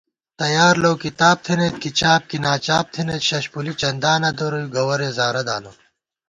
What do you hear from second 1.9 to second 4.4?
چاپ کی ناچاپ تھنَئیتشَشپُولی چندا نہ